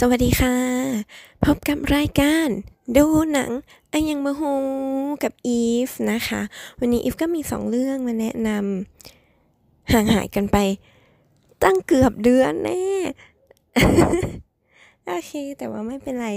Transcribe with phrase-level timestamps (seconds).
[0.00, 0.56] สวัสดีค่ะ
[1.44, 2.48] พบกับรายการ
[2.96, 3.50] ดูหนัง
[3.90, 4.52] ไอยังมาฮู
[5.22, 6.40] กับอีฟนะคะ
[6.78, 10.58] วันนี้อีฟก็มีสองเรื่องมาแนะนำห่างหายกันไป
[11.64, 12.84] ตั้งเกือบเดือนแน่
[15.06, 16.28] โอเค แต่ว่าไม่เป็นไร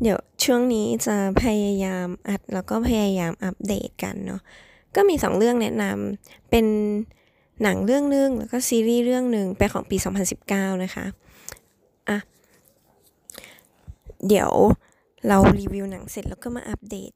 [0.00, 4.40] เดี๋ยวช่วงนี้จะพยายามอัดแล้วก็พยายามอัปเดตกันเนาะ
[4.96, 6.66] ก็มีสองเรื่องแนะนำเป็น
[7.62, 9.96] หนังเรื่องนึงแล้วก็ซีรีส์เรื่องหนึ่งเป็นของปี
[10.40, 11.06] 2019 นะคะ
[12.10, 12.18] อะ
[14.28, 14.52] เดี๋ยว
[15.26, 17.10] เรารีวิวหนังเสร็จแล้วก็มาอัปเดต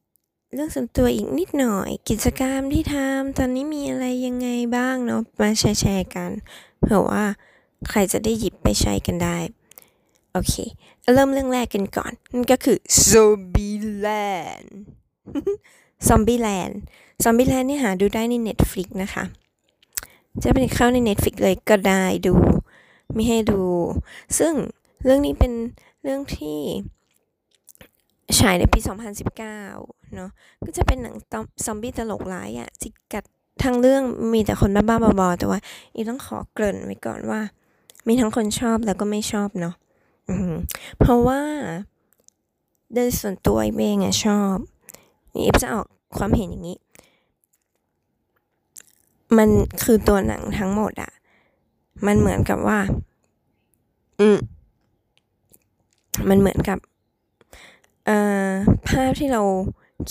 [0.55, 6.31] เรื่องส่วนตัวอีกนิดหน่อย กิจกรรมที่ทำตอนนี้มีอะไรยังไงบ้างเนาะมาแชร์ๆกัน
[6.81, 7.25] เผื่อว่า
[7.91, 9.39] ใครจะได้หยิบไปใช้กันได้
[10.33, 10.55] โอเค
[11.15, 12.79] เริ่มเรื่องแรกกันก่อน นั่นก็คือ
[13.11, 14.69] Zombieland
[16.09, 16.75] Zombieland
[17.25, 19.25] Zombieland นี่หาดูได้ใน Netflix นะคะ
[20.43, 22.35] จะเป็นเข้าใน Netflix เลยก็ได้ดู
[23.13, 23.63] ไม่ให้ดู
[24.39, 24.53] ซึ่ง
[25.05, 25.53] เรื่องนี้เป็น
[26.03, 26.59] เรื่องที่
[28.39, 28.79] ฉายในปี
[29.47, 30.31] 2019 เนาะ
[30.65, 31.17] ก็จะเป็นหนัง
[31.65, 33.25] ซอมบี้ตลกร้ายอะจิกัด
[33.63, 35.59] ทั้งเรื่องมีแต่คนบ้าๆบอๆแต่ว่า
[35.95, 37.41] อีต้องขอเกริ่นไว้ก่อนว่า
[38.07, 39.75] มีทั้งคนชอบแล้วก็ไม่ชอบเนาะ
[40.99, 41.41] เพราะว่า
[42.95, 44.57] โดยส่วนตัวเองอะชอบ
[45.35, 45.87] นี่จะออก
[46.17, 46.79] ความเห็นอย่างนี้
[49.37, 49.49] มัน
[49.83, 51.13] คือตัวหนังทั้งหมดอะ
[52.07, 52.79] มันเหมือนกับว่า
[54.21, 54.39] อืม
[56.29, 56.79] มันเหมือนกับ
[58.89, 59.43] ภาพที่เรา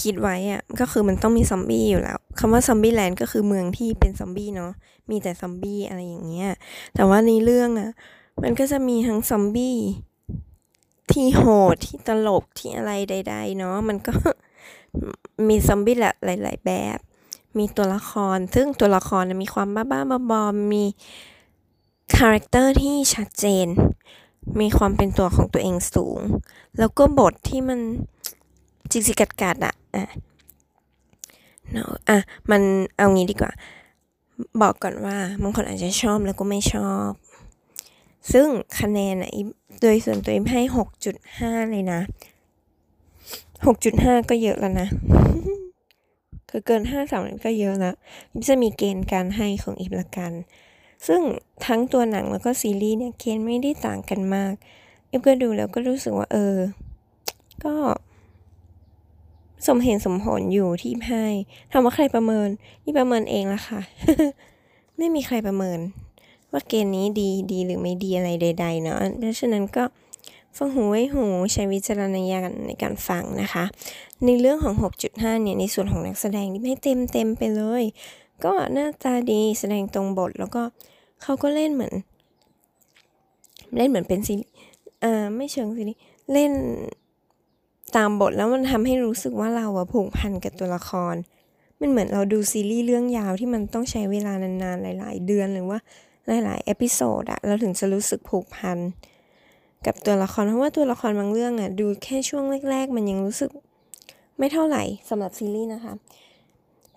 [0.01, 4.71] คิดไว้อะก็คือมันต้องมีซอมบี้อยู่แล้วคำว่าซอมบี้แลนด์ก็คือเมืองที่เป็นซอมบี้เนาะ
[5.09, 6.51] มีแต่ซอมบี้อะไรอย่างเงี้ย
[6.95, 7.91] แต่ว่าในเรื่องอะ
[8.43, 9.77] มันก็จะมีทั้งซอมบี้
[11.11, 14.13] ที่โหดที่ตลกที่อะไรใด ๆ เนาะมันก็
[15.47, 16.97] มีซอมบี้หลาย ๆ แบบ
[17.57, 20.83] มีตัวละคร ซึ่งตัวละครมีความบ้าๆบอๆมี
[22.15, 23.67] character ที่ชัดเจน
[24.59, 26.19] มีความเป็นตัวของตัวเองสูง
[26.79, 27.79] แล้วก็บทที่มัน
[28.91, 30.05] จิกจิกกัดกัดอะอะ
[31.71, 32.17] เนาะอะ
[32.51, 32.61] มัน
[32.97, 33.51] เอางี้ดีกว่า
[34.61, 37.11] บอกก่อนว่าบางคนอาจจะชอบแล้วก็ไม่ชอบ
[38.31, 38.47] ซึ่ง
[38.79, 39.31] คะแนนอะ
[39.81, 42.01] โดยส่วนตัวเองให้หกจุดห้าเลยนะ
[43.65, 44.87] หกจุดห้าก็เยอะแล้วนะ
[46.49, 47.95] คือเกินห้าสามก็เยอะแล้ว
[48.49, 50.31] จะมีเกณฑ์การให้ของอีกละกัน
[51.07, 51.21] ซึ่ง
[51.65, 54.53] ทั้งตัวหนังแล้วก็ซีรีส์เนี่ยเกณฑ์ไม่ได้ต่างกันมาก
[55.09, 56.57] อีฟก็ดูแล้วก็รู้สึกว่าเออ
[57.65, 57.75] ก็
[59.67, 61.23] สมเหตุสมผลอยู่ที่ไพ่
[61.71, 62.49] ถามว่าใครประเมิน
[62.83, 63.81] นี่ประเมินเองละค่ะ
[64.97, 65.79] ไม่มีใครประเมิน
[66.51, 69.83] ว่าเกณฑ์นี้ดีดีหรือไม่ดีอะไรใด ๆ เนาะดังนั้นก็
[70.57, 73.65] ฟังหูไว้หูใช้วิจารณญาณในการฟังนะคะ
[74.25, 74.75] ในเรื่องของ
[75.07, 77.83] 6.5 เนี่ย ในส่วนของนักแสดงนี่ไม่เต็มเต็มไปเลย
[78.43, 80.63] ก็หน้าตาดีแสดงตรงบทแล้วก็
[81.23, 81.93] เขาก็เล่นเหมือน
[83.77, 84.35] เล่นเหมือนเป็นซี
[85.03, 85.93] อ่าไม่เชิงซีรี
[86.33, 86.51] เล่น
[87.95, 91.15] ตามบทแล้วมันทำให้รู้สึกว่าเราอะผูกพันกับตัวละคร
[91.79, 95.79] มันเหมือนเราดูซีรีส์เรื่องยาวที่มันต้องใช้เวลานานๆ หลาย ๆ เดือนหรือว่า
[96.27, 98.77] หลายๆ episode อะเราถึงจะรู้สึกผูกพัน
[99.85, 103.49] กับตัวละครเพราะว่าตัวละครบางเรื่องอะดูแค่ช่วงแรก ๆ มันยังรู้สึก
[104.37, 105.93] ไม่เท่าไหร่สำหรับซีรีส์นะคะ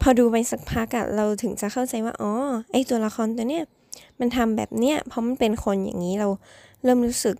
[0.00, 2.32] พอดูไปสักพักอะเราถึงจะเข้าใจว่าอ๋อ
[2.72, 3.64] ไอตัวละครตัวเนี้ย
[4.20, 6.28] มันทำแบบเนี้ยเพราะมันเป็นคนอย่างนี้เรา
[6.84, 7.36] เริ่มรู้สึก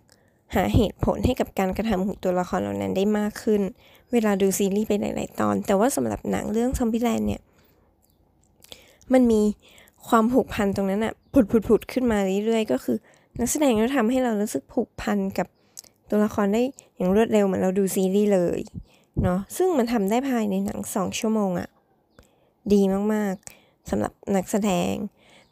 [0.54, 3.62] หาเหตุผลให้กับการกระทำของตัวละครเหล่านั้นได้มากขึ้น
[4.12, 7.42] เวลาดูซีรีส์ไปหลาย ๆ ตอน แต่ว่าสำหรับหนังเรื่องซอมบี้แลนด์เนี่ย
[9.12, 9.42] มันมี
[10.08, 12.96] ความผูกพันตรงนั้นอะผุดผุดผุดขึ้นมาเรื่อย ๆ ก็คือ
[13.38, 15.48] นักแสดงก็ทำให้เรารู้สึกผูกพันกับ
[16.10, 16.62] ตัวละครได้
[16.96, 18.60] อย่างรวดเร็วเหมือนเราดูซีรีส์เลย
[19.22, 21.68] เนาะซึ่งมันทำได้ภายในหนังสองชั่วโมงอะ
[22.72, 22.80] ดี
[23.14, 24.92] มากๆสำหรับนักแสดง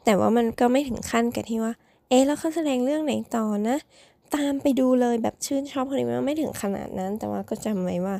[0.05, 1.73] แต่ว่ามันก็ไม่ถึงขั้นกับที่ว่า
[2.09, 3.77] เอ๊ะแล้วเขาแสดงเรื่องไหนต่อนะ
[4.35, 8.15] ตามไปดูเลยแบบชื่นชอบคนนี้ไม่ถึงขนาดนั้น แต่ว่าก็จำไว้ว่า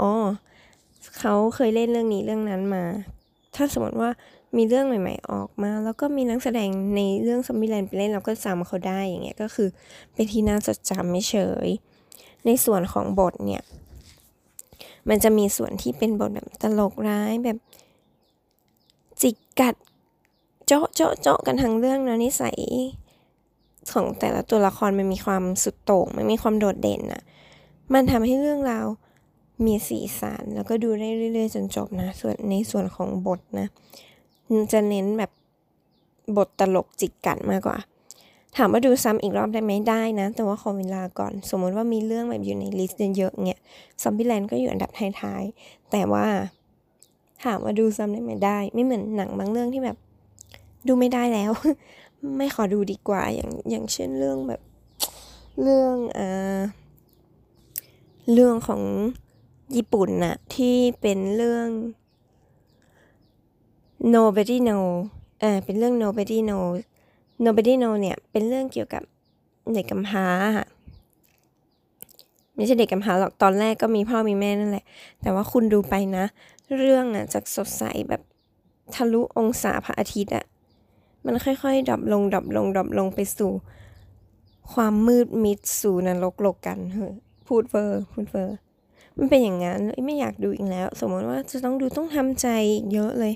[0.00, 0.12] อ๋อ
[1.18, 2.84] เขาเคยเล่นเรื่องนี้เรื่องนั้นมา
[3.54, 4.10] ถ้าสมมติว่า
[4.56, 9.68] มีเรื่องใหม่ ๆ ออกมา แล้วก็มีนักแสดงในเรื่องซอมบี้แลนด์ไปเล่นเราก็จำเขาได้อย่างเงี้ยก็คือ
[10.12, 11.34] เป็นที่น่าจดจำไม่เฉ
[11.66, 11.68] ย
[12.46, 13.64] ในส่วนของบทเนี่ย
[15.08, 17.58] มันจะมีส่วนที่เป็นบทแบบตลกร้ายแบบ
[19.20, 19.74] จิกกัด
[20.66, 22.58] เจาะเจาะเจาะกันทั้งเรื่องนะนิสัย
[23.92, 27.22] ของแต่ละตัวละครมันมีความสุดโต่งมันมีความโดดเด่นอะ
[27.94, 28.86] มันทำให้เรื่องราว
[29.64, 33.68] มีสีสันแล้วก็ดูได้เรื่อยๆ จนจบนะ ส่วนในส่วนของบทนะ
[34.72, 35.30] จะเน้นแบบ
[36.36, 37.78] บทตลกจิกกัดมากกว่า
[38.56, 43.58] ถามว่าดูซ้ำอีกรอบได้ไหมได้นะ แต่ว่าขอเวลาก่อน สมมติว่ามีเรื่องแบบอยู่ใน list เยอะๆเนี่ย
[44.02, 46.26] Zombieland ก็อยู่อันดับท้ายๆแต่ว่า
[47.44, 49.96] ถามว่าดูซ้ำได้ไหมได้ ไม่เหมือนหนังบางเรื่องที่แบบ
[50.86, 51.52] ดูไม่ได้แล้ว
[52.38, 54.60] ไม่ขอดูดีกว่าอย่างอย่างเช่นเรื่องแบบ
[55.62, 56.60] เรื่องอ่า
[58.32, 58.82] เรื่องของ
[59.76, 61.68] ญี่ปุ่นนะที่เป็นเรื่อง
[64.14, 64.86] nobody know
[65.42, 66.64] อ่าเป็นเรื่อง nobody know
[67.44, 69.02] nobody know เนี่ยเป็นเรื่องเกี่ยวกับ
[69.74, 70.26] เด็กกำพร้า
[70.56, 70.66] ค่ะ
[72.54, 74.84] ไม่ใช่เด็กกำพร้าหรอกตอนแรกก็มีพ่อมีแม่นั่นแหละ
[75.22, 76.24] แต่ว่าคุณดูไปนะ
[76.76, 78.22] เรื่องอะจากสดใสแบบ
[78.94, 80.44] ทะลุองศาพระอาทิตย์อะ
[81.26, 83.52] มันค่อยๆ ดับลงดับลงดับลงไปสู่
[84.72, 87.14] ความมืดมิดสู่นรกโลกกันเฮ้ย
[87.46, 88.56] พูดเวอร์พูดเวอร์
[89.16, 92.48] มันเป็นอย่างนั้นไม่อยากดูอีกแล้ว สมมติว่าจะต้องดูต้องทำใจ
[92.92, 93.34] เยอะเลย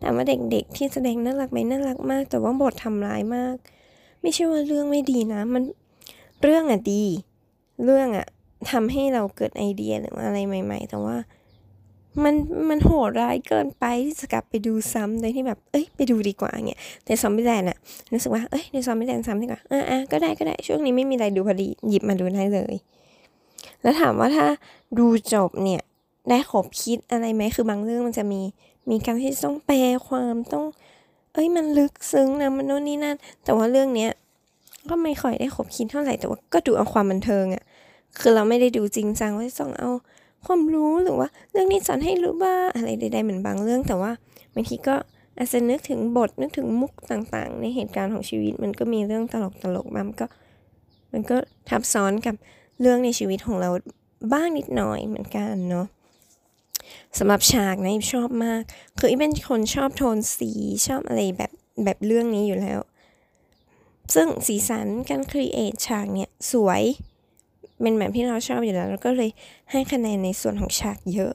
[0.00, 3.56] แต่ว่าเด็กๆ ที่แสดงน่ารักไหมน่ารักมาก แต่ว่าบททำร้ายมาก
[4.20, 5.62] ไม่ใช่ว่าเรื่องไม่ดีนะ มัน
[6.42, 7.04] เรื่องอะดี
[7.84, 8.26] เรื่องอะ
[8.70, 11.16] ทำให้เราเกิดไอเดียหรืออะไรใหม่ ๆ แต่ว่า
[12.24, 12.34] มัน
[12.68, 17.78] มันโหดร้ายเกินไปที่จะกลับไปดูซ้ำโดยที่แบบ เอ้ยไปดูดีกว่าเงี้ยแต่ซอมบี้แลนด์อะ
[18.12, 22.74] รู้สึกว่าเอ้ยในซอมบี้แลนด์ซ้ำดีกว่าอะอะก็ได้ก็ได้ช่วงนี้ไม่มีอะไรดูพอดีหยิบมาดูได้เลย
[23.82, 24.46] แล้วถามว่าถ้า
[24.98, 25.82] ดูจบเนี่ย
[26.30, 28.40] ได้ขบคิดอะไรไหมคือบางเรื่องมันจะมี
[28.90, 29.78] มีการที่ต้องแปล
[30.08, 30.64] ความต้อง
[31.32, 34.10] เอ้ยมันลึกซึ้งนะมันโน่นนี่นั่นแต่ว่าเรื่องเนี้ย
[34.90, 37.62] ก็ไม่ค่อยได้ขบคิดเท่าไหร่แต่ว่าก็ดูเอาความบันเทิงอะ
[38.18, 39.90] คือเราไม่ได้ดูจริงจังว่าต้องเอา
[40.46, 44.12] ความรู้หรือว่า เรื่องนี้สอนให้รู้ว่าอะไรใดๆเหมือนบางเรื่อง แต่ว่า
[44.54, 44.96] บางทีก็
[45.36, 49.34] อาจจะนึกถึงบทนึกถึงมุกต่างๆ ในเหตุการณ์ของชีวิต มันก็มีเรื่องต
[49.74, 50.26] ลกๆมันก็
[51.12, 51.36] มันก็
[51.68, 52.34] ทับซ้อนกับ
[52.80, 53.70] เรื่องในชีวิตของเรา
[54.32, 55.86] บ้างนิดหน่อยเหมือนกันเนาะ
[57.18, 58.62] สำหรับฉากนะชอบมาก
[58.98, 60.50] คืออีเป็นคนชอบโทนสี
[60.86, 61.52] ชอบอะไรแบบ
[61.84, 62.80] แบบเรื่องนี้อยู่แล้ว
[64.14, 66.82] ซึ่งสีสันการครีเอทฉากเนี่ยสวย
[67.80, 69.30] เป็นแบบที่เราชอบอยู่แล้วแล้วก็เลย
[69.70, 71.32] ให้คะแนนในส่วนของฉากเยอะ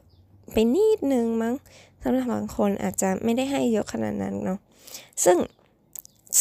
[0.53, 1.55] ไปนิดนึงมั้ง
[2.03, 4.59] สำหรับบางคนอาจจะไม่ได้ให้เยอะขนาดนั้นเนาะ
[5.23, 5.37] ซึ่ง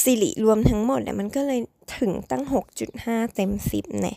[0.03, 1.61] สิริรวมทั้งหมดเนี่ยมันก็เลย
[1.99, 2.45] ถึงตั้ง
[2.89, 4.17] 6.5 เต็ม 10เนี่ย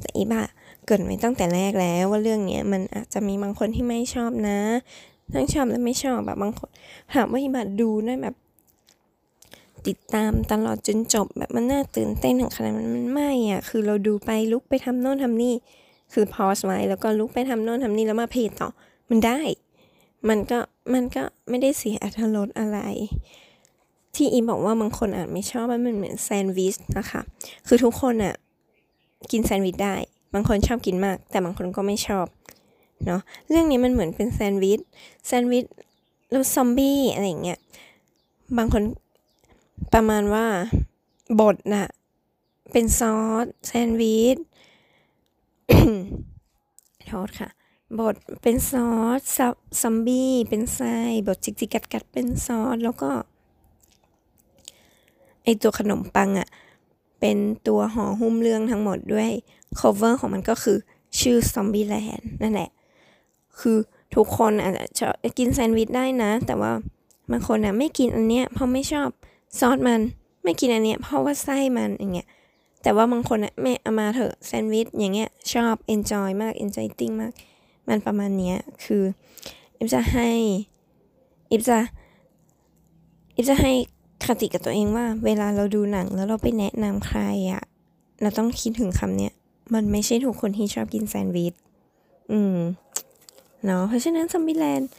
[0.00, 0.42] แต่อีบ้า
[0.86, 4.58] เกิดไว้ตั้งแต่แรกแล้วว่าเรื่องเนี้ยมันอาจจะมีบางคนที่ไม่ชอบนะ
[5.34, 6.70] ทั้งชอบและไม่ชอบแบบบางคน
[7.14, 8.34] ถามว่าอีบ้าดูได้แบบ
[9.86, 15.54] ติดตามตลอดจนจบแบบมันน่าตื่นเต้นถึงขนาดมันมันไม่อะคือเราดูไปลุกไปทำโน่นทำนี่
[16.12, 18.68] คือพอสไว้แล้วก็ลุกไปทำโน่นทำนี่แล้วมาเพจต่อ
[19.10, 19.40] มันได้
[20.28, 20.58] มันก็
[20.92, 22.78] มันก็ไม่ได้เสียอัตรสอะไร
[24.14, 27.20] ที่อีบอกว่าบางคนอาจไม่ชอบมันเหมือนแซนด์วิชนะคะ
[27.66, 28.34] คือทุกคนอะ
[29.30, 29.96] กินแซนด์วิชได้
[30.34, 32.26] บางคนชอบกินมาก แต่บางคนก็ไม่ชอบ
[33.06, 34.80] เนาะเรื่องนี้มันเหมือนเป็นแซนด์วิช
[35.26, 35.64] แซนด์วิช
[36.30, 37.58] แล้วซอมบี้อะไรอย่างเงี้ย
[38.58, 38.82] บางคน
[39.92, 40.46] ประมาณว่า
[41.40, 41.86] บทน่ะ
[42.72, 44.38] เป็นซอสแซนด์วิช
[47.06, 47.48] โทษค่ะ
[48.00, 48.88] บทเป็นซอ
[49.18, 49.20] ส
[49.80, 53.10] ซอมบี้เป็นไส้บทจิกจิกกัดกัดเป็นซอสแล้วก็
[55.42, 56.48] ไอตัวขนมปังอะ่ะ
[57.20, 57.38] เป็น
[57.68, 59.30] ตัวห่อหุ้มเรื่องทั้งหมดด้วย
[59.80, 60.78] cover ของมันก็คือ
[61.20, 62.70] ชื่อ Zombieland นั่นแหละ
[63.60, 63.78] คือ
[64.14, 66.72] ทุกคนอาจจะกินแซนด์วิชได้นะ แต่ว่า
[67.30, 69.08] บางคนนะไม่กินอันเนี้ยเพราะไม่ชอบ
[69.58, 70.00] ซอสมัน
[70.42, 72.28] ไม่กินอันเนี้ยเพราะว่าไส้มันอย่างเงี้ย
[72.82, 77.32] แต่ว่าบางคนนะแม่เอามาเถอะแซนด์วิชอย่างเงี้ยชอบ enjoy มาก enjoy t i n g มาก
[77.88, 79.02] มันประมาณเนี้ยคือ
[79.78, 80.30] อิฟจะให้
[81.50, 81.78] อิฟจะ
[83.36, 83.72] อิฟจะให้
[84.24, 87.20] คติกับตัวเองว่า เวลาเราดูหนังแล้วเราไปแนะนำใคร
[87.52, 87.62] อะ
[88.22, 89.32] เราต้องคิดถึงคำเนี้ย
[89.74, 91.54] มันไม่ใช่ทุกคนที่ชอบกินแซนด์วิช
[92.32, 92.58] อืม
[93.64, 94.90] เนาะเพราะฉะนั้นซอมบี้แลนด์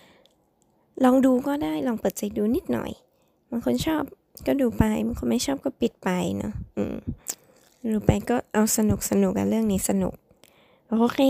[1.03, 2.91] ลองดูก็ได้ลองเปิดใจดูนิดหน่อย
[3.49, 4.03] บางคนชอบ
[4.47, 6.95] ก็ดูไปบางคนไม่ชอบก็ปิดไปเนาะอืม
[7.93, 10.13] ดูไปก็เอาสนุกสนุกกันเรื่องนี้สนุก
[10.89, 11.21] โอเค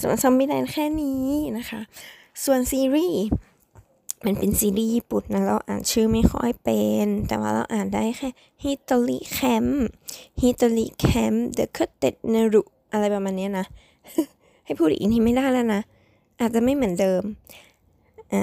[0.00, 1.26] ส่วน Zombieland แค่นี้
[1.58, 1.80] นะคะ
[2.44, 3.22] ส่วนซีรีส์
[4.24, 8.28] มันเป็นซีรีส์ญี่ปุ่นนะเราอ่านชื่อไม่ค่อยเป็น แต่ว่าเราอ่านได้แค่
[8.64, 9.66] ひとりキャン
[10.42, 13.66] プひとりキャンプで食って寝るอะไรประมาณนี้นะ
[14.64, 15.80] ให้พูดอีกทีไม่ได้แล้วนะ
[16.40, 17.22] อาจจะไม่เหมือนเดิม
[18.32, 18.42] อ่า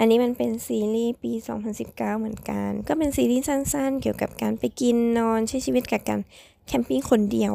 [0.00, 1.32] อันนี้มันเป็นซีรีส์ปี
[1.76, 6.20] 2019 เหมือนกัน ก็เป็นซีรีส์สั้นๆ เกี่ยวกับการไปกินนอนใช้ชีวิตกับการ
[6.66, 7.54] camping คนเดียว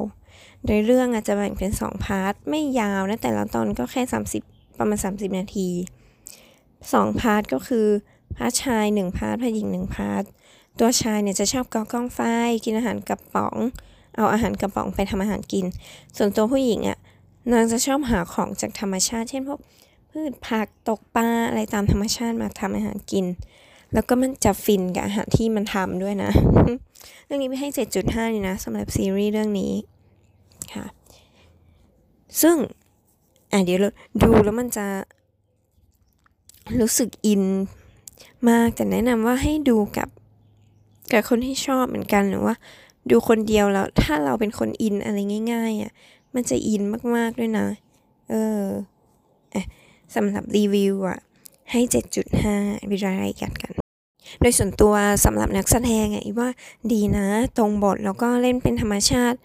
[0.66, 4.02] โดยเรื่องอาจจะแบ่งเป็น 2 part ไม่ยาวนะ แต่ละตอนก็แค่
[4.42, 5.70] 30 ประมาณ 30 นาที
[6.94, 7.88] สอง part ก็คือ
[8.38, 10.24] part ชายหนึ่ง part part หญิงหนึ่ง part
[10.80, 12.20] ตัวชายเนี่ยจะชอบก่อกองไฟ
[12.66, 13.56] กินอาหารกระป๋อง
[14.16, 15.66] เอาอาหารกระป๋องไปทำอาหารกิน
[16.18, 16.98] ส่วนตัวผู้หญิงอะ่ะ
[17.52, 19.60] นางจะชอบหาของจากธรรมชาติ เช่นพวก
[20.20, 23.26] พืชผักตกปลาอะไรตามธรรมชาติมาทำอาหารกิน
[23.94, 26.32] แล้วก็มันจะฟินกับอาหารที่มันทำด้วยนะ
[27.26, 27.70] เรื่องนี้ไม่ให้
[28.00, 29.74] 7.5 เลยนะสำหรับซีรีส์เรื่องนี้
[30.74, 30.86] ค่ะ
[32.42, 32.56] ซึ่ง
[33.52, 33.90] อะเดี๋ยวเรา
[34.24, 34.86] ดูแล้วมันจะ
[36.80, 37.44] รู้สึกอิน
[38.50, 40.10] มากแต่แนะนำว่าให้ดูกับ
[41.12, 42.56] กับคนที่ชอบเหมือนกันหรือว่า
[43.10, 45.18] ดูคนเดียวแล้วถ้าเราเป็นคนอินอะไร
[45.54, 45.92] ง่ายๆอะ
[46.34, 46.82] มันจะอิน
[47.16, 47.68] มากๆด้วยนะ
[48.30, 48.64] เออ
[49.54, 49.66] อะ
[50.16, 51.20] สำหรับรีวิวอะ
[51.72, 51.82] ให้
[52.36, 53.74] 7.5วิรายกันกัน
[54.40, 54.94] โดยส่วนตัว
[55.26, 56.50] สำหรับนักแสดงอะว่า
[56.92, 59.38] ดีนะ ตรงบทแล้วก็เล่นเป็นธรรมชาติ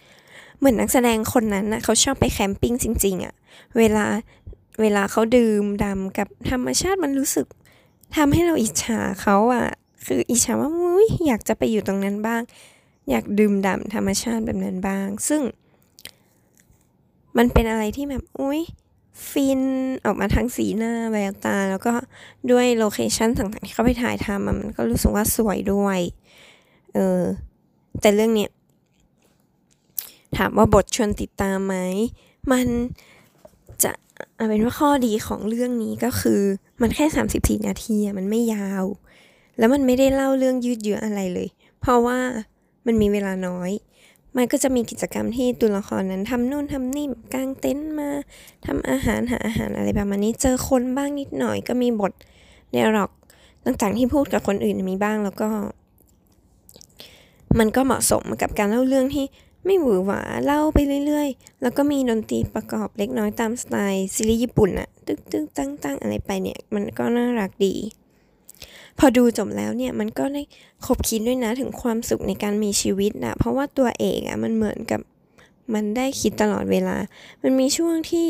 [0.59, 3.35] เหมือนนักแสดงคนนั้นนะเขาชอบไปแคมปิ้งจริงๆอะ
[3.79, 4.07] เวลา
[4.81, 7.47] เวลาเขาดื่มดำกับธรรมชาติมันรู้สึก
[8.17, 9.67] ทำให้เราอิจฉาเขาอะ
[10.07, 12.43] คืออิจฉาว่าอุ้ยอยากจะไปอยู่ตรงนั้นบ้าง
[13.11, 15.43] อยากดื่มด่ำธรรมชาติแบบนั้นบ้าง ซึ่ง
[17.37, 18.61] มันเป็นอะไรที่แบบอุ้ย
[19.29, 19.61] ฟิน
[20.05, 21.95] ออกมาทั้งสีหน้าแววตา แล้วก็
[22.51, 26.01] ด้วยโลเคชันต่างๆ ที่เขาไปถ่ายทำมันก็รู้สึกว่าสวยด้วย
[26.95, 27.23] เออ
[28.01, 28.51] แต่เรื่องเนี้ย
[30.37, 31.77] ถามว่าบทชวนติดตามไหม
[32.53, 32.67] มัน
[33.83, 33.93] จะ
[34.37, 36.41] เอาเป็นว่าข้อดีของเรื่องนี้ก็คือ
[36.81, 38.85] มันแค่ 34 นาทีมันไม่ยาว
[39.59, 41.49] แล้วมันไม่ได้เล่าเรื่องยืดเยื้ออะไรเลย
[41.81, 42.19] เพราะว่า
[42.87, 43.71] มันมีเวลาน้อย
[44.37, 48.09] มันก็จะมีกิจกรรมที่ตัวละครนั้นทำนู่นทำนี่กางเต็นท์มา
[48.67, 52.13] ทำอาหารหาอาหารอะไรประมาณนี้ เจอคนบ้างนิดหน่อยก็มีบท
[52.73, 53.11] เดร็อก
[53.65, 55.49] ต่างๆที่พูดกับคนอื่นมีบ้างแล้วก็
[57.59, 59.27] มันก็เหมาะสมกับการเล่าเรื่องที่
[59.67, 67.75] ไม่หวือหวาเล่าไปเรื่อยๆ แล้วก็มีดนตรีประกอบเล็กน้อยตามสไตล์ซีรีส์ญี่ปุ่นอะตึ๊กตึ๊กตั้งตั้งอะไรไปเนี่ย มันก็น่ารักดี
[69.03, 70.43] พอดูจบแล้วเนี่ยมันก็ได้
[70.87, 75.01] คบคิดด้วยนะถึงความสุขในการมีชีวิตนะเพราะว่าตัวเอกอะมันเหมือนกับ
[75.75, 76.97] มันได้คิดตลอดเวลา
[77.43, 78.29] มันมีช่วงที่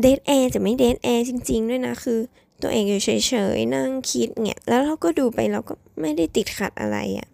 [0.00, 2.18] เดทแอร์จะไม่เดทแอร์จริง ๆ ด้วยนะคือ
[2.62, 3.10] ตัวเอกอยู่เฉ
[3.56, 7.28] ยๆนั่งคิดเนี่ยแล้วเราก็ดูไปเราก็ไม่ได้ติดขัดอะไรอะ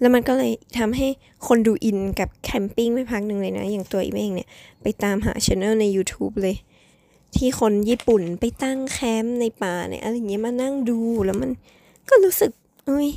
[0.00, 1.08] แล้วมันก็เลยทำให้
[1.46, 4.48] คนดูอินกับแคมปิ้งไม่พักหนึ่งเลยนะ อย่างตัวอีเองเนี่ย
[4.82, 6.56] ไปตามหาช anel ใน YouTube เลย
[7.38, 11.50] ที่คนญี่ปุ่นไปตั้งแคมป์ในป่าเนี่ยอะไรเงี้ยมานั่งดูแล้วมัน
[12.08, 12.50] ก็รู้สึก
[12.86, 13.08] เอ้ย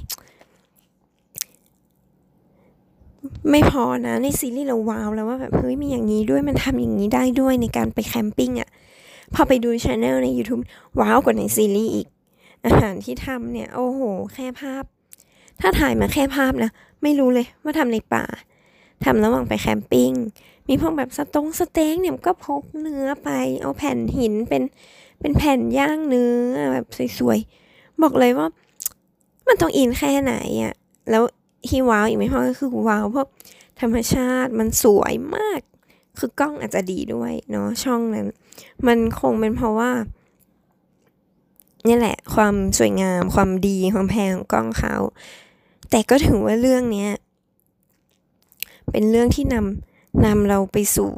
[3.51, 8.69] ไม่พอนะในซีรีส์เราว้าวแล้วว่าแบบเฮ้ยมีอย่างนี้ด้วยมันทำอย่างนี้ได้ด้วยในการไป camping อะ
[9.33, 10.63] พอไปดู channel ใน YouTube
[11.00, 12.07] ว้าวกว่าในซีรีส์อีก
[12.65, 14.01] อาหารที่ทำเนี่ย โอ้โห
[14.33, 14.83] แค่ภาพ
[15.62, 16.71] ถ้าถ่ายมาแค่ภาพนะ
[17.03, 18.25] ไม่รู้เลยว่าทำในป่า
[19.05, 20.12] ทำระหว่างไป camping
[20.67, 23.29] มีพวกแบบสตงสเต็กเนี่ยก็พกเนื้อไป
[23.62, 24.63] เอาแผ่นหินเป็น
[25.19, 26.36] เป็นแผ่นย่างเนื้อ
[26.74, 26.86] แบบ
[27.19, 28.47] สวยๆ บอกเลยว่า
[29.47, 30.74] มันต้องอินแค่ไหนอะ่ะ
[31.09, 31.24] แล้ว
[31.69, 33.27] ที่ว้าวอีกไม่พอก็คือว้าวเพราะ
[33.81, 35.62] ธรรมชาติมันสวยมาก
[36.19, 38.27] คือกล้องอาจจะดีด้วยเนาะช่องนั้น
[38.88, 39.91] มันคงเป็นเพราะว่า
[41.88, 44.95] นี่แหละ ความสวยงามความดีความแพงของกล้องเขา
[45.89, 47.12] แต่ก็ถือว่าเรื่องเนี้ย
[48.91, 49.87] เป็นเรื่องที่นำ
[50.25, 51.09] นำเราไปสู่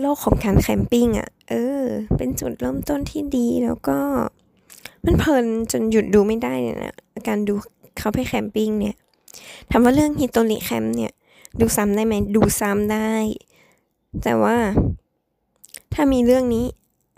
[0.00, 1.82] โลกของการ camping อะ เออ
[2.16, 3.98] เป็นจุดเริ่มต้นที่ดีแล้วก็
[5.04, 6.94] มันเพลินจนหยุดดูไม่ได้เนี่ยนะ
[7.28, 7.54] การดู
[7.98, 8.96] เขาไป camping เนี่ย
[9.70, 11.12] ถามว่าเรื่อง Hitori Camp เนี่ย
[11.60, 13.10] ดูซ้ำได้ไหมดูซ้ำได้
[14.22, 14.56] แต่ว่า
[15.94, 16.66] ถ้ามีเรื่องนี้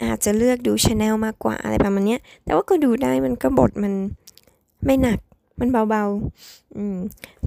[0.05, 3.93] อาจจะเลือกดู channel มากกว่าอะไรประมาณนี้แต่ว่าก็ดูได้มันก็บทมัน
[4.85, 5.19] ไม่หนัก
[5.61, 6.97] มันเบาๆอืม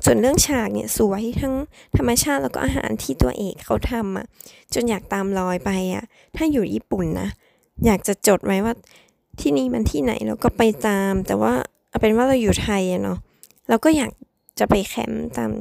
[0.03, 1.53] ส่วนเรื่องฉากเนี่ยสวยทั้ง
[1.97, 4.25] ธรรมชาติแล้วก็อาหารที่ตัวเอกเขาทำอะ
[4.73, 6.03] จนอยากตามรอยไปอะ
[6.35, 7.29] ถ้าอยู่ญี่ปุ่นนะ
[7.85, 8.73] อยากจะจดไว้ว่า
[9.39, 11.53] ที่นี่มันที่ไหนเราก็ไปตาม แต่ว่า
[11.89, 13.17] เอาเป็นว่าเราอยู่ไทยเนาะ
[13.69, 14.11] เราก็อยาก
[14.59, 15.51] จะไปแคมป์ตาม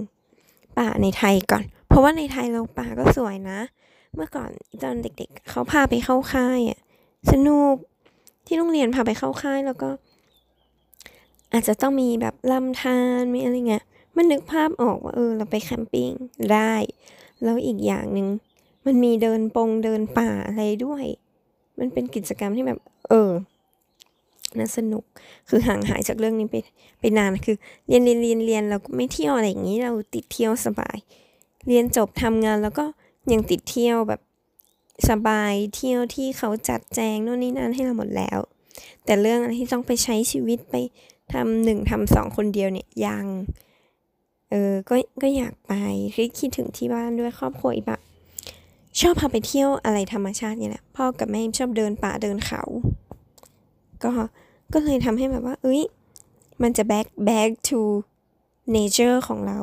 [0.79, 3.59] ป่าในไทยก่อน เพราะว่าในไทยเราป่าก็สวยนะ
[4.15, 4.51] เมื่อก่อน
[4.83, 6.79] ตอนเด็กๆ เขาพาไปเข้าค่ายอะ
[7.33, 7.77] สนุก
[8.47, 9.91] ที่โรงเรียนพาไปเข้าค่ายแล้วก็
[11.53, 13.85] อาจจะต้องมีแบบลำธารมีอะไรเงี้ย
[14.17, 16.11] มันนึกภาพออกว่าเออเราไปแคมปิ้ง
[16.53, 16.75] ได้
[17.43, 18.29] แล้วอีกอย่างหนึ่ง
[18.87, 21.05] มันมีเดินปงเดินป่าอะไรด้วย
[21.79, 22.79] มันเป็นกิจกรรมที่แบบ
[23.09, 23.31] เออ
[24.59, 25.05] น่าสนุก
[25.49, 26.57] คือห่างหายจากเรื่องนี้ไป
[27.01, 27.57] ไปนานคือ
[27.89, 30.97] เรียนเรียนเรียนเรียนเราก็ไม่เที่ยวอะไรอย่างนี้ เราติดเที่ยวสบาย
[31.69, 32.85] เรียนจบทำงานแล้วก็
[33.33, 34.21] ยังติดเที่ยวแบบ
[35.11, 38.39] สบายเที่ยวที่เขาจัดแจงโน่นนี่นั่นให้เราหมดแล้ว
[39.05, 40.75] แต่เรื่องอะไรที่ต้องไปใช้ชีวิตไป
[41.33, 43.27] ทำหนึ่งทำสองคนเดียวเนี่ยยัง
[44.51, 45.73] เออ ก็ ก็อยากไป
[46.17, 48.01] คิดคิดถึงที่บ้านด้วยครอบครัวอีกแบบ
[49.01, 52.63] ชอบพาไปเที่ยวอะไรธรรมชาติเนี่ยแหละ พ่อกับแม่ชอบเดินป่าเดินเขา
[54.05, 54.13] ก็
[54.73, 55.83] ก็เลยทำให้แบบว่า เอ้ย
[56.63, 57.81] มันจะ back back to
[58.77, 59.59] nature ของเรา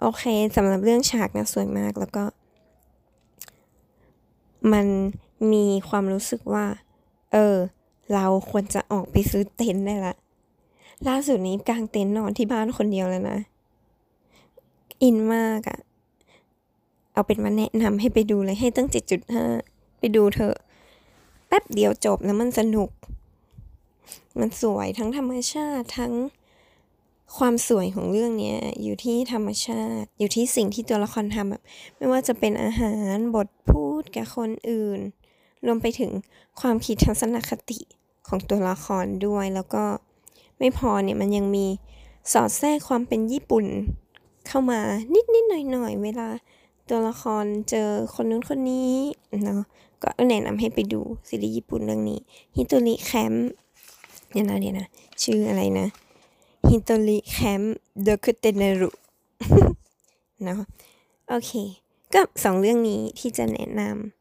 [0.00, 0.24] โอเค
[0.56, 2.24] สำหรับเรื่องฉากนะสวยมากแล้วก็
[4.72, 4.86] มัน
[5.52, 6.66] มีความรู้สึกว่า
[7.32, 7.56] เออ
[8.14, 10.14] เราควรจะออกไปซื้อเต็นท์ได้ละ
[11.08, 13.38] ล่าสุดนี้กางเต็นท์นอนที่บ้านคนเดียวแล้วนะ
[15.02, 15.78] อินมากอะ
[17.12, 19.44] เอาเป็นมาแนะนำให้ไปดูเลยให้ตั้งเจ็ดจุดห้า
[19.98, 20.56] ไปดูเถอะ
[21.48, 22.90] แป๊บเดียวจบแล้วมันสนุก
[24.40, 26.12] มันสวยทั้งธรรมชาติทั้ง
[27.36, 31.62] ความสวยของเรื่องเนี้ยอยู่ที่ธรรมชาติ อยู่ที่สิ่งที่ตัวละครทำแบบ
[31.96, 35.00] ไม่ว่าจะเป็นอาหารบทพูดกับคนอื่น
[35.66, 36.10] รวมไปถึง
[36.60, 37.78] ความคิดทัศนคติ
[38.28, 39.84] ของตัวละครด้วย แล้วก็
[40.58, 41.66] ไม่พอเนี่ยมันยังมี
[42.32, 43.66] สอดแทรกความเป็นญี่ปุ่น
[44.46, 44.80] เข้ามา
[45.14, 46.28] นิดนิดหน่อยหน่อยเวลา
[46.88, 48.94] ตัวละครเจอคนนู้นคนนี้
[49.44, 49.62] เนาะ
[50.02, 52.20] ก็แนะนำให้ไปดูซีรีส์ญี่ปุ่นเรื่องนี้
[52.56, 53.48] Hitori Camp
[54.32, 54.86] เดี๋ยวนะเดี๋ยวนะ
[55.22, 55.86] ชื่ออะไรนะ
[56.68, 58.90] Hitori Camp de Kutte Neru
[60.44, 60.60] เนาะ
[61.28, 61.52] โอเค
[62.14, 64.17] ก็สองเรื่องนี้ที่จะแนะนำ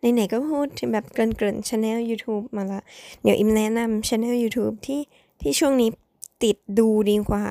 [0.00, 2.80] ไหนๆก็พูดถึงแบบเกริ่นๆช anel YouTube มาละ
[3.22, 5.00] เดี๋ยวอิมแนะนำช anel YouTube ที่
[5.40, 5.90] ที่ช่วงนี้
[6.42, 7.46] ติดดูดีกว่า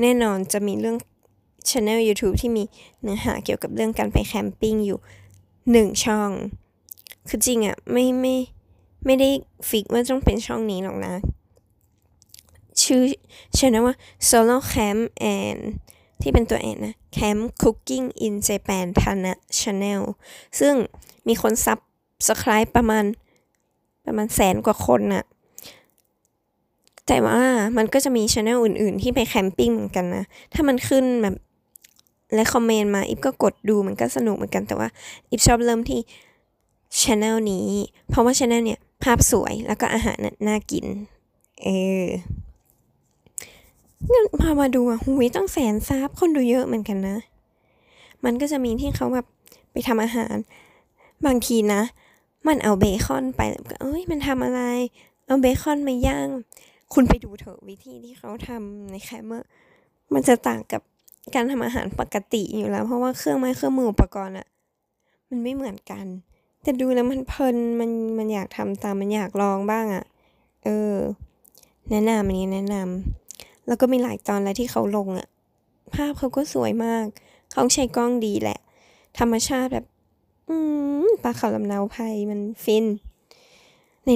[0.00, 0.96] แน่นอนจะมีเรื่อง
[1.70, 2.64] channel YouTube ที่มี
[3.02, 4.98] เนื้อหาเกี่ยวกับเรื่องการไป camping อยู่
[5.70, 6.30] หนึ่งช่อง
[7.28, 8.36] คือจริงอะไม่ไม่
[9.04, 9.30] ไม่ได้
[9.68, 11.14] fix ว่าต้องเป็นช่องนี้หรอกนะ
[12.82, 13.02] ชื่อ
[13.56, 13.94] ชื่อนะว่า
[14.28, 15.02] Solo Camp
[15.38, 15.60] and
[16.22, 20.02] ที่เป็นตัว and นะ Camp Cooking in Japan Tana Channel
[20.60, 20.74] ซึ่ง
[21.28, 21.78] มีคนซับ
[22.26, 23.04] สไคร b e ประมาณ
[24.06, 25.24] ประมาณแสนกว่าคนน่ะ
[27.06, 27.40] แต่ว่า
[27.76, 30.24] มันก็จะมีช anel อื่น ๆ ที่ไปแคมปิ้งเหมือนกันนะ
[30.54, 31.34] ถ้ามันขึ้นแบบ
[32.34, 34.88] และคอมเมนต์มาอิฟก็กดดูมันก็สนุกเหมือนกันแต่ว่า
[35.30, 36.00] อิฟชอบเริ่มที่
[37.00, 37.68] ช anel นี้
[38.08, 40.86] เพราะว่าช anel เนี่ยภาพสวยแล้วก็อาหารน่ากิน
[41.62, 41.68] เอ
[42.02, 42.06] อ
[44.40, 47.16] พอมาดูอะหุยต้องแสนซับคนดูเยอะเหมือนกันนะ
[48.24, 49.26] มันก็จะมีที่เขาแบบ
[49.72, 50.36] ไปทำอาหาร
[51.26, 51.82] บางทีนะ
[52.48, 54.60] มันเอาเบคอนไปแล้วก็เอ้ยมันทำอะไร
[55.26, 56.28] เอาเบคอนมาย่าง
[56.94, 59.48] คุณไปดูเถอะวิธีที่เขาทำในแคมป์อะ
[60.12, 60.82] มันจะต่างกับ
[61.34, 64.46] การทำอาหารปกติอยู่แล้ว เพราะว่าเครื่องไม้เครื่องมืออุปกรณ์อะ
[65.28, 66.06] มันไม่เหมือนกัน
[66.62, 70.04] แต่ดูแล้วมันเพลินมันมันอยากทำตามมันอยากลองบ้างอะ
[70.64, 70.94] เออ
[71.90, 73.19] แนะนำอันนี้แนะนำ
[73.70, 75.28] แล้วก็มีหลายตอนแล้วที่เขาลงอะ
[75.94, 77.06] ภาพเขาก็สวยมาก
[77.52, 78.58] เขาใช้กล้องดีแหละ
[79.18, 79.86] ธรรมชาติแบบ
[80.48, 80.56] อื
[81.02, 81.96] มปลาเขาลำเนาไพ
[82.30, 82.86] มันฟิน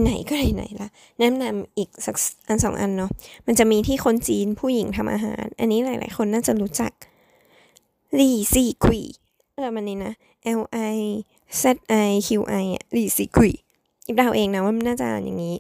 [0.03, 0.89] ไหนๆก็ไหนๆละ
[1.19, 2.17] แนะนำอีกสัก
[2.49, 3.11] อันสองอันเนาะ
[3.47, 6.93] มันจะมีที่คนจีนผู้หญิงทำอาหาร อันนี้หลาย ๆ คนน่าจะรู้จัก
[8.19, 9.03] ลี่ซี่คุย
[9.55, 10.13] เออมันนี่นะ
[10.61, 10.63] L
[10.95, 10.97] I
[11.63, 11.63] Z
[12.09, 12.29] I Q
[12.63, 13.53] I อะลี่ซี่คุย
[14.07, 15.57] อิบดาวเองนะว่ามันน่าจะอย่างนี้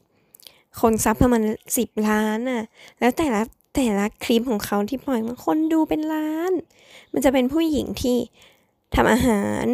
[0.80, 1.42] คนซับประมาณ
[1.78, 2.62] สิบล้านอะ
[3.00, 3.42] แล้วแต่ละ
[3.74, 6.52] แต่ละคลิปของเขาที่ปล่อยมาคนดูเป็นล้าน
[7.12, 8.16] มันจะเป็นผู้หญิงที่
[8.94, 9.66] ทำอาหาร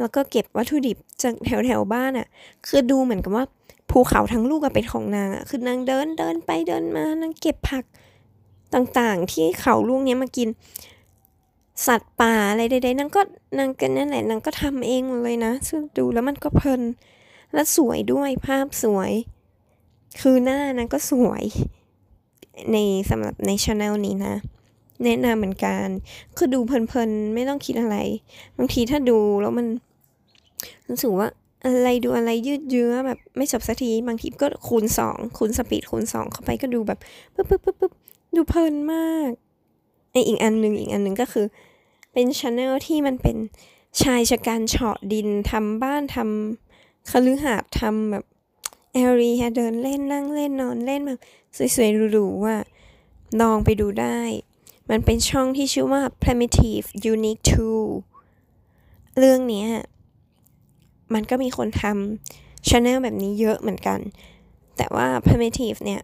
[0.00, 2.26] แล้วก็เก็บวัตถุดิบจากแถวแถวบ้านอะ
[2.66, 3.44] คือดูเหมือนกับว่า
[3.90, 7.84] ภูเขาทั้งลูกอะเป็นของนางอะคือนางเดินเดินไปเดินมานางเก็บผัก
[8.74, 10.48] ต่างๆ ที่เขาลูกนี้มากิน
[11.86, 13.20] สัตว์ป่าอะไรใดๆนางก็
[13.58, 16.82] นางกันนั่นแหละนางก็ทำเองหมดเลยนะซึ่งดูแล้วมันก็เพลิน
[17.54, 19.12] และสวยด้วยภาพสวย
[20.20, 21.44] คือหน้านางก็สวย
[22.72, 22.76] ใน
[23.10, 24.34] สำหรับในช anel นี้นะ
[25.04, 25.86] แนะนำเหมือนกัน
[26.36, 27.96] คือดูเพลินๆ ไม่ต้องคิดอะไร
[28.58, 29.66] บางทีถ้าดูแล้วมัน
[30.88, 31.28] รู้สึกว่า
[31.64, 36.98] อะไรดูอะไรยืดเยื้อแบบไม่จบสักที บางทีก็คูณสองคูณสปีดคูณสองเข้าไปก็ดูแบบ
[37.34, 37.92] ปึ๊บปึ๊บปึ๊บปึ๊บ
[38.36, 39.30] ดูเพลินมาก
[40.12, 41.46] ไออีกอันหนึ่งอีกอันหนึ่งก็คือ
[42.12, 43.36] เป็นช anel ที่มันเป็น
[44.02, 48.24] ชายชะกันเฉาะดินทำบ้านทำคฤหาสน์ทำแบบ
[48.94, 51.18] แอรีเดินเล่นนั่งเล่นนอนเล่นแบบ
[51.74, 52.62] สวยๆหรูๆอะ
[53.40, 54.18] ลองไปดูได้
[54.90, 57.84] มันเป็นช่องที่ชื่อว่า primitive unique Two
[59.18, 59.66] เรื่องนี้
[61.14, 63.98] มันก็มีคนทำช anel แบบนี้เยอะเหมือนกัน
[64.76, 66.00] แต่ว่า primitive เนี่ย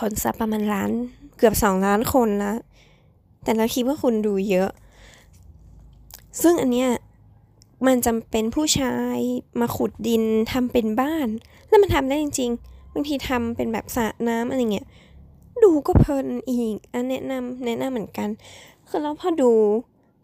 [0.00, 0.90] คนซับประมาณล้าน
[1.36, 2.56] เกือบสองล้านคนแล้ว
[3.42, 4.70] แต่เราคิดว่าคุณดูเยอะ
[6.42, 6.90] ซึ่งอันเนี้ย
[7.86, 9.18] มันจำเป็นผู้ชาย
[9.60, 10.22] มาขุดดิน
[10.52, 11.28] ทำเป็นบ้าน
[11.68, 14.86] แล้วมันทำได้จริงๆบางทีทำเป็นแบบสระน้ำอะไรเงี้ย
[15.62, 18.28] ดูก็เพลินอีกอันแนะนำแนะนำเหมือนกัน
[18.88, 19.52] คือเราพอดู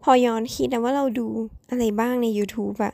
[0.03, 1.27] พอย้อนคิดนะว่าเราดู
[1.69, 2.93] อะไรบ้างใน YouTube อะ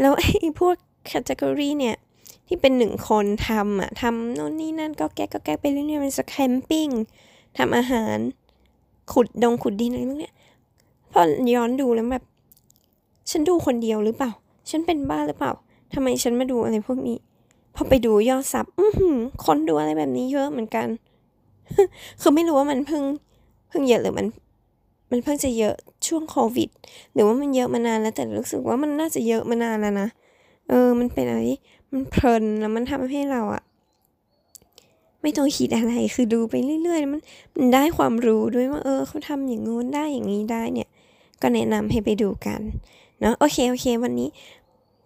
[0.00, 0.74] แล้วไอ้พวก
[1.06, 1.96] แคตตากรีเนี่ย
[2.46, 6.88] ที่เป็นหนึ่งคนทำอะทำโน่นนี่นั่นก็แก้ก็แก้ไปเรื่อยๆมันจะแคมปิ้ง
[7.58, 8.16] ทำอาหาร
[9.12, 10.34] ขุดดงขุดดินอะไรพวกเนี้ย
[11.12, 11.20] พอ
[11.54, 12.24] ย้อนดูแล้วแบบ
[13.30, 14.30] ฉันดูคนเดียวหรือเปล่า
[14.70, 15.52] ฉันเป็นบ้าหรือเปล่า
[15.94, 17.18] ทำไมฉันมาดูอะไรพวกนี้
[17.74, 20.86] พอไปดูยอดซับอือคนดูอะไรแบบนี้เยอะเหมือนกัน
[22.20, 23.02] คือไม่รู้ว่ามันเพิ่ง
[23.68, 24.26] เพิ่งเยอะหรือมัน
[25.10, 25.74] มันเพิ่งจะเยอะ
[26.06, 26.68] ช่วงโควิด
[27.12, 30.08] หรือว่ามันเยอะมานานแล้วแต่รู้สึกว่ามันน่าจะเยอะมานานแล้วนะ
[30.68, 31.42] เออ มันเป็นอะไร
[31.92, 33.62] มันเพลินแล้วมันทำให้เราอะ
[35.22, 37.20] ไม่ต้องคิดอะไร คือดูไปเรื่อยๆ มัน
[37.56, 40.88] มันได้ความรู้ด้วยว่า เออ เขาทำอย่างงู้นได้อย่างนี้ได้เนี่ย
[41.42, 42.60] ก็แนะนำให้ไปดูกัน
[43.20, 44.28] เนาะโอเคโอเค วันนี้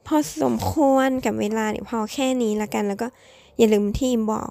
[0.07, 3.07] พอสมควรกับเวลาเนี่ยวพอแค่นี้ละกัน แล้วก็
[3.59, 4.51] อย่าลืมที่บอก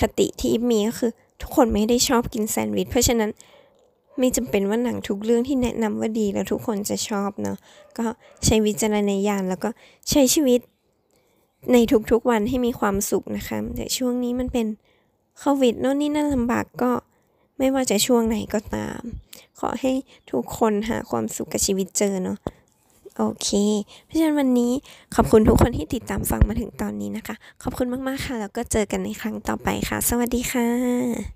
[0.00, 3.30] คติที่มีก็คือ ทุกคนไม่ได้ชอบกินแซนด์วิชเพราะฉะนั้น
[4.18, 7.56] ไม่จำเป็นว่าหนังทุกเรื่องที่แนะนำว่าดีแล้วทุกคนจะชอบเนาะ
[7.98, 8.06] ก็
[8.44, 9.70] ใช้วิจารณญาณแล้วก็
[10.10, 10.60] ใช้ชีวิต
[11.72, 11.76] ใน
[12.10, 14.66] ทุกๆวันให้มีความสุขนะคะแต่ช่วงนี้มันเป็น
[15.38, 16.90] โควิดโน่นนี่นั่นลำบากก็
[17.58, 19.00] ไม่ว่าจะช่วงไหนก็ตาม
[19.60, 19.92] ขอให้
[20.30, 22.38] ทุกคนหาความสุขกับชีวิตเจอเนาะ
[23.16, 23.48] โอเค
[24.04, 24.72] เพราะฉะนั้นวันนี้
[25.14, 31.34] ขอบคุณทุกคนที่ติดตามฟังมาถึงตอนนี้นะคะ ขอบคุณมาก ๆ ค่ะ แล้วก็เจอกันในครั้งต่อไปค่ะ สวัสดีค่ะ